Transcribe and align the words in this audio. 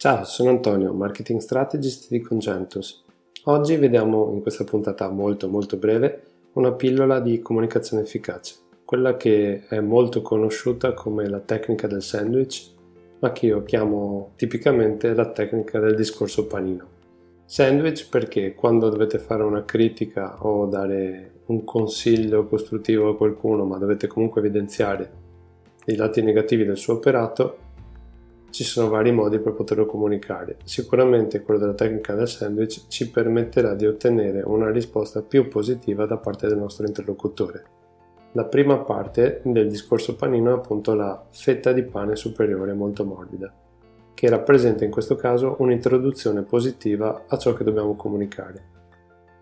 Ciao, 0.00 0.22
sono 0.22 0.50
Antonio, 0.50 0.92
Marketing 0.92 1.40
Strategist 1.40 2.08
di 2.08 2.20
Congentus. 2.20 3.02
Oggi 3.46 3.74
vediamo 3.74 4.30
in 4.32 4.42
questa 4.42 4.62
puntata 4.62 5.10
molto 5.10 5.48
molto 5.48 5.76
breve 5.76 6.22
una 6.52 6.70
pillola 6.70 7.18
di 7.18 7.40
comunicazione 7.40 8.04
efficace, 8.04 8.54
quella 8.84 9.16
che 9.16 9.64
è 9.66 9.80
molto 9.80 10.22
conosciuta 10.22 10.92
come 10.92 11.28
la 11.28 11.40
tecnica 11.40 11.88
del 11.88 12.04
sandwich, 12.04 12.74
ma 13.18 13.32
che 13.32 13.46
io 13.46 13.64
chiamo 13.64 14.34
tipicamente 14.36 15.12
la 15.14 15.32
tecnica 15.32 15.80
del 15.80 15.96
discorso 15.96 16.46
panino. 16.46 16.86
Sandwich 17.44 18.08
perché 18.08 18.54
quando 18.54 18.90
dovete 18.90 19.18
fare 19.18 19.42
una 19.42 19.64
critica 19.64 20.46
o 20.46 20.66
dare 20.66 21.40
un 21.46 21.64
consiglio 21.64 22.46
costruttivo 22.46 23.08
a 23.08 23.16
qualcuno, 23.16 23.64
ma 23.64 23.78
dovete 23.78 24.06
comunque 24.06 24.42
evidenziare 24.42 25.10
i 25.86 25.96
lati 25.96 26.22
negativi 26.22 26.64
del 26.64 26.76
suo 26.76 26.94
operato, 26.94 27.66
ci 28.50 28.64
sono 28.64 28.88
vari 28.88 29.12
modi 29.12 29.38
per 29.38 29.52
poterlo 29.52 29.86
comunicare. 29.86 30.56
Sicuramente 30.64 31.42
quello 31.42 31.60
della 31.60 31.74
tecnica 31.74 32.14
del 32.14 32.28
sandwich 32.28 32.86
ci 32.88 33.10
permetterà 33.10 33.74
di 33.74 33.86
ottenere 33.86 34.42
una 34.44 34.70
risposta 34.70 35.22
più 35.22 35.48
positiva 35.48 36.06
da 36.06 36.16
parte 36.16 36.48
del 36.48 36.58
nostro 36.58 36.86
interlocutore. 36.86 37.76
La 38.32 38.44
prima 38.44 38.78
parte 38.78 39.40
del 39.44 39.68
discorso 39.68 40.14
panino 40.14 40.50
è 40.50 40.54
appunto 40.54 40.94
la 40.94 41.24
fetta 41.30 41.72
di 41.72 41.82
pane 41.82 42.14
superiore 42.14 42.72
molto 42.72 43.04
morbida, 43.04 43.52
che 44.12 44.28
rappresenta 44.28 44.84
in 44.84 44.90
questo 44.90 45.16
caso 45.16 45.56
un'introduzione 45.58 46.42
positiva 46.42 47.24
a 47.26 47.38
ciò 47.38 47.52
che 47.54 47.64
dobbiamo 47.64 47.96
comunicare. 47.96 48.76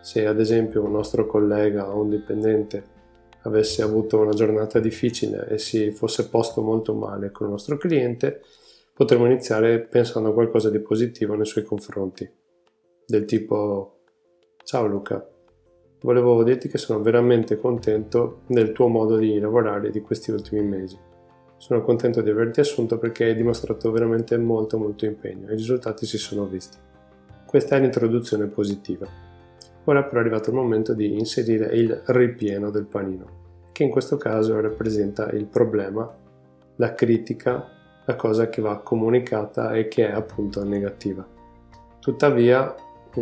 Se 0.00 0.26
ad 0.26 0.40
esempio 0.40 0.82
un 0.82 0.92
nostro 0.92 1.26
collega 1.26 1.94
o 1.94 2.00
un 2.00 2.08
dipendente 2.08 2.98
avesse 3.42 3.82
avuto 3.82 4.18
una 4.18 4.32
giornata 4.32 4.78
difficile 4.78 5.46
e 5.48 5.58
si 5.58 5.90
fosse 5.90 6.28
posto 6.28 6.62
molto 6.62 6.94
male 6.94 7.30
con 7.30 7.46
il 7.46 7.52
nostro 7.52 7.76
cliente, 7.76 8.42
potremmo 9.00 9.24
iniziare 9.24 9.80
pensando 9.80 10.28
a 10.28 10.34
qualcosa 10.34 10.68
di 10.68 10.78
positivo 10.78 11.34
nei 11.34 11.46
suoi 11.46 11.64
confronti, 11.64 12.30
del 13.06 13.24
tipo 13.24 14.00
Ciao 14.62 14.86
Luca, 14.86 15.26
volevo 16.02 16.42
dirti 16.44 16.68
che 16.68 16.76
sono 16.76 17.00
veramente 17.00 17.56
contento 17.56 18.42
del 18.46 18.72
tuo 18.72 18.88
modo 18.88 19.16
di 19.16 19.38
lavorare 19.38 19.88
di 19.88 20.02
questi 20.02 20.32
ultimi 20.32 20.60
mesi. 20.62 20.98
Sono 21.56 21.80
contento 21.80 22.20
di 22.20 22.28
averti 22.28 22.60
assunto 22.60 22.98
perché 22.98 23.24
hai 23.24 23.34
dimostrato 23.34 23.90
veramente 23.90 24.36
molto 24.36 24.76
molto 24.76 25.06
impegno 25.06 25.48
e 25.48 25.54
i 25.54 25.56
risultati 25.56 26.04
si 26.04 26.18
sono 26.18 26.44
visti. 26.44 26.76
Questa 27.46 27.76
è 27.76 27.80
l'introduzione 27.80 28.48
positiva. 28.48 29.06
Ora 29.84 30.04
però 30.04 30.18
è 30.18 30.20
arrivato 30.20 30.50
il 30.50 30.56
momento 30.56 30.92
di 30.92 31.18
inserire 31.18 31.74
il 31.74 32.02
ripieno 32.04 32.68
del 32.68 32.84
panino, 32.84 33.70
che 33.72 33.82
in 33.82 33.88
questo 33.88 34.18
caso 34.18 34.60
rappresenta 34.60 35.30
il 35.30 35.46
problema, 35.46 36.14
la 36.76 36.92
critica 36.92 37.78
la 38.10 38.16
cosa 38.16 38.48
che 38.48 38.60
va 38.60 38.78
comunicata 38.78 39.72
e 39.74 39.86
che 39.88 40.08
è 40.08 40.12
appunto 40.12 40.64
negativa. 40.64 41.26
Tuttavia, 42.00 42.74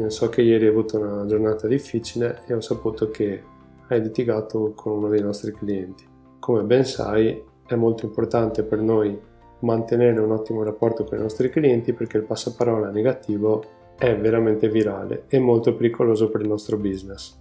so 0.07 0.29
che 0.29 0.43
ieri 0.43 0.65
hai 0.65 0.71
avuto 0.71 0.99
una 0.99 1.27
giornata 1.27 1.67
difficile 1.67 2.43
e 2.47 2.55
ho 2.55 2.61
saputo 2.61 3.11
che 3.11 3.43
hai 3.89 4.01
litigato 4.01 4.73
con 4.75 4.93
uno 4.93 5.09
dei 5.09 5.21
nostri 5.21 5.53
clienti. 5.53 6.07
Come 6.39 6.63
ben 6.63 6.85
sai, 6.85 7.43
è 7.67 7.75
molto 7.75 8.07
importante 8.07 8.63
per 8.63 8.81
noi 8.81 9.19
mantenere 9.61 10.21
un 10.21 10.31
ottimo 10.31 10.63
rapporto 10.63 11.05
con 11.05 11.19
i 11.19 11.23
nostri 11.23 11.51
clienti 11.51 11.93
perché 11.93 12.17
il 12.17 12.25
passaparola 12.25 12.91
negativo 12.91 13.63
è 13.99 14.17
veramente 14.17 14.69
virale 14.69 15.25
e 15.29 15.39
molto 15.39 15.75
pericoloso 15.75 16.31
per 16.31 16.43
il 16.43 16.49
nostro 16.49 16.77
business. 16.79 17.37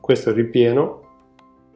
Questo 0.00 0.32
ripieno 0.32 1.09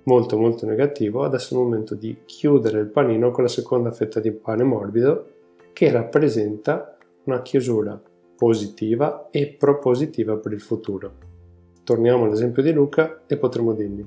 molto 0.04 0.38
molto 0.38 0.66
negativo, 0.66 1.24
adesso 1.24 1.54
è 1.54 1.58
il 1.58 1.64
momento 1.64 1.94
di 1.94 2.18
chiudere 2.24 2.80
il 2.80 2.86
panino 2.86 3.30
con 3.30 3.44
la 3.44 3.50
seconda 3.50 3.90
fetta 3.90 4.20
di 4.20 4.32
pane 4.32 4.62
morbido 4.62 5.26
che 5.72 5.90
rappresenta 5.90 6.96
una 7.24 7.42
chiusura 7.42 8.00
positiva 8.36 9.28
e 9.30 9.54
propositiva 9.58 10.36
per 10.36 10.52
il 10.52 10.60
futuro. 10.60 11.12
Torniamo 11.82 12.24
all'esempio 12.24 12.62
di 12.62 12.72
Luca 12.72 13.22
e 13.26 13.36
potremo 13.36 13.72
dirgli 13.72 14.04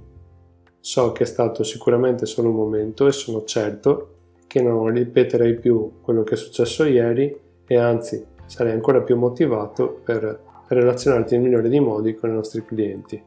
so 0.88 1.12
che 1.12 1.24
è 1.24 1.26
stato 1.26 1.64
sicuramente 1.64 2.26
solo 2.26 2.48
un 2.48 2.56
momento 2.56 3.08
e 3.08 3.12
sono 3.12 3.44
certo 3.44 4.14
che 4.48 4.62
non 4.62 4.90
ripeterei 4.90 5.56
più 5.60 6.00
quello 6.02 6.24
che 6.24 6.36
è 6.36 6.38
successo 6.38 6.86
ieri 6.86 7.38
e 7.66 7.76
anzi 7.76 8.26
sarei 8.46 8.72
ancora 8.72 9.02
più 9.02 9.18
motivato 9.18 10.00
per 10.02 10.40
relazionarti 10.68 11.36
nel 11.36 11.44
migliore 11.44 11.68
dei 11.68 11.82
modi 11.82 12.16
con 12.16 12.30
i 12.30 12.34
nostri 12.34 12.64
clienti 12.64 13.22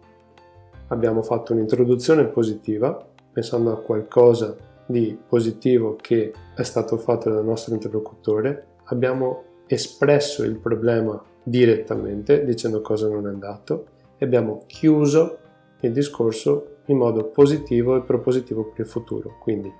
abbiamo 0.91 1.23
fatto 1.23 1.53
un'introduzione 1.53 2.27
positiva, 2.27 3.05
pensando 3.33 3.73
a 3.73 3.81
qualcosa 3.81 4.57
di 4.87 5.17
positivo 5.27 5.97
che 6.01 6.33
è 6.55 6.63
stato 6.63 6.97
fatto 6.97 7.31
dal 7.31 7.45
nostro 7.45 7.75
interlocutore, 7.75 8.67
abbiamo 8.85 9.45
espresso 9.67 10.43
il 10.43 10.57
problema 10.57 11.21
direttamente 11.43 12.45
dicendo 12.45 12.81
cosa 12.81 13.09
non 13.09 13.27
è 13.27 13.31
andato 13.31 13.87
e 14.19 14.25
abbiamo 14.25 14.65
chiuso 14.67 15.39
il 15.81 15.93
discorso 15.93 16.79
in 16.87 16.97
modo 16.97 17.27
positivo 17.27 17.97
e 17.97 18.03
propositivo 18.03 18.65
per 18.65 18.81
il 18.81 18.87
futuro. 18.87 19.37
Quindi 19.41 19.73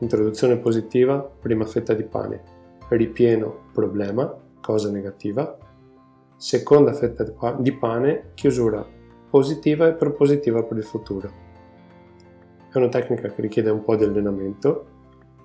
introduzione 0.00 0.58
positiva, 0.58 1.20
prima 1.20 1.64
fetta 1.64 1.94
di 1.94 2.02
pane, 2.02 2.42
ripieno 2.88 3.66
problema, 3.72 4.36
cosa 4.60 4.90
negativa, 4.90 5.56
seconda 6.36 6.92
fetta 6.92 7.24
di 7.58 7.72
pane, 7.72 8.30
chiusura 8.34 8.96
positiva 9.30 9.88
e 9.88 9.92
propositiva 9.92 10.62
per 10.62 10.76
il 10.76 10.84
futuro. 10.84 11.30
È 12.70 12.76
una 12.76 12.88
tecnica 12.88 13.28
che 13.28 13.40
richiede 13.40 13.70
un 13.70 13.82
po' 13.82 13.96
di 13.96 14.04
allenamento, 14.04 14.86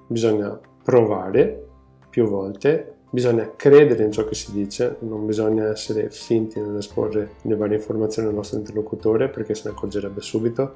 bisogna 0.07 0.59
provare 0.83 1.67
più 2.09 2.25
volte, 2.25 2.95
bisogna 3.09 3.51
credere 3.55 4.03
in 4.03 4.11
ciò 4.11 4.25
che 4.25 4.35
si 4.35 4.51
dice, 4.51 4.97
non 4.99 5.25
bisogna 5.25 5.69
essere 5.69 6.09
finti 6.09 6.59
nell'esporre 6.59 7.35
le 7.43 7.55
varie 7.55 7.77
informazioni 7.77 8.27
al 8.27 8.33
nostro 8.33 8.57
interlocutore 8.57 9.29
perché 9.29 9.55
se 9.55 9.69
ne 9.69 9.75
accorgerebbe 9.75 10.21
subito, 10.21 10.75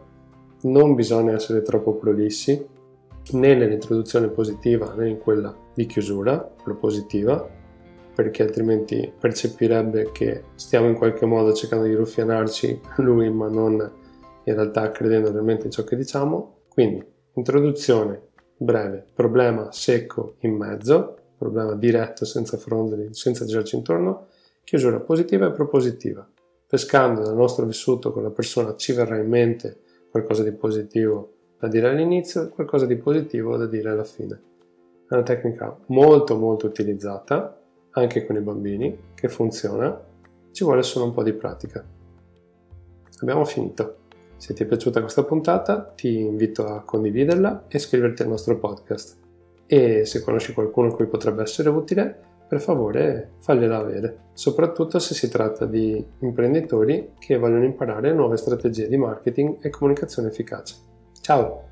non 0.61 0.95
bisogna 0.95 1.33
essere 1.33 1.61
troppo 1.61 1.93
prolissi 1.93 2.65
né 3.31 3.55
nell'introduzione 3.55 4.27
positiva 4.27 4.93
né 4.93 5.09
in 5.09 5.17
quella 5.17 5.53
di 5.73 5.85
chiusura, 5.85 6.37
propositiva, 6.37 7.47
perché 8.17 8.41
altrimenti 8.41 9.13
percepirebbe 9.15 10.09
che 10.11 10.45
stiamo 10.55 10.87
in 10.87 10.95
qualche 10.95 11.27
modo 11.27 11.53
cercando 11.53 11.85
di 11.85 11.93
ruffianarci 11.93 12.81
lui, 12.97 13.29
ma 13.29 13.47
non 13.47 13.73
in 14.43 14.53
realtà 14.55 14.89
credendo 14.89 15.31
realmente 15.31 15.67
in 15.67 15.71
ciò 15.71 15.83
che 15.83 15.95
diciamo. 15.95 16.61
Quindi, 16.67 17.05
introduzione 17.33 18.29
breve, 18.57 19.05
problema 19.13 19.71
secco 19.71 20.37
in 20.39 20.55
mezzo, 20.55 21.15
problema 21.37 21.75
diretto 21.75 22.25
senza 22.25 22.57
frondoli, 22.57 23.09
senza 23.11 23.45
girarci 23.45 23.75
intorno, 23.75 24.29
chiusura 24.63 24.99
positiva 24.99 25.45
e 25.45 25.51
propositiva. 25.51 26.27
Pescando 26.65 27.21
dal 27.21 27.35
nostro 27.35 27.67
vissuto 27.67 28.11
con 28.11 28.23
la 28.23 28.31
persona 28.31 28.75
ci 28.77 28.93
verrà 28.93 29.17
in 29.17 29.29
mente 29.29 29.77
qualcosa 30.09 30.41
di 30.41 30.53
positivo 30.53 31.33
da 31.59 31.67
dire 31.67 31.89
all'inizio 31.89 32.45
e 32.45 32.49
qualcosa 32.49 32.87
di 32.87 32.95
positivo 32.95 33.57
da 33.57 33.67
dire 33.67 33.91
alla 33.91 34.03
fine. 34.03 34.41
È 35.07 35.13
una 35.13 35.21
tecnica 35.21 35.77
molto 35.85 36.35
molto 36.35 36.65
utilizzata 36.65 37.56
anche 38.01 38.25
con 38.25 38.35
i 38.35 38.41
bambini, 38.41 38.97
che 39.13 39.27
funziona, 39.27 39.99
ci 40.51 40.63
vuole 40.63 40.83
solo 40.83 41.05
un 41.05 41.13
po' 41.13 41.23
di 41.23 41.33
pratica. 41.33 41.83
Abbiamo 43.19 43.45
finito. 43.45 43.97
Se 44.37 44.53
ti 44.53 44.63
è 44.63 44.65
piaciuta 44.67 45.01
questa 45.01 45.23
puntata 45.23 45.81
ti 45.95 46.19
invito 46.19 46.67
a 46.67 46.81
condividerla 46.81 47.65
e 47.67 47.77
iscriverti 47.77 48.21
al 48.21 48.27
nostro 48.27 48.57
podcast. 48.57 49.17
E 49.65 50.05
se 50.05 50.21
conosci 50.21 50.53
qualcuno 50.53 50.89
a 50.89 50.95
cui 50.95 51.07
potrebbe 51.07 51.41
essere 51.41 51.69
utile, 51.69 52.25
per 52.47 52.61
favore 52.61 53.31
fagliela 53.39 53.77
avere, 53.77 54.17
soprattutto 54.33 54.99
se 54.99 55.13
si 55.13 55.29
tratta 55.29 55.65
di 55.65 56.03
imprenditori 56.19 57.13
che 57.19 57.37
vogliono 57.37 57.65
imparare 57.65 58.13
nuove 58.13 58.37
strategie 58.37 58.87
di 58.87 58.95
marketing 58.95 59.57
e 59.59 59.69
comunicazione 59.69 60.29
efficace. 60.29 60.75
Ciao! 61.19 61.66